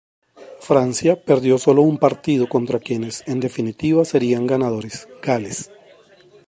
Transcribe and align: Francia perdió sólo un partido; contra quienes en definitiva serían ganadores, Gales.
Francia 0.61 1.15
perdió 1.15 1.59
sólo 1.59 1.83
un 1.83 1.99
partido; 1.99 2.49
contra 2.49 2.79
quienes 2.79 3.23
en 3.27 3.39
definitiva 3.39 4.03
serían 4.03 4.47
ganadores, 4.47 5.07
Gales. 5.21 5.69